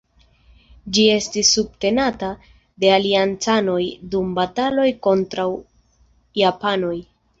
[0.97, 2.29] Ĝi estis subtenata
[2.85, 3.79] de aliancanoj
[4.15, 5.47] dum bataloj kontraŭ
[6.43, 6.97] japanoj.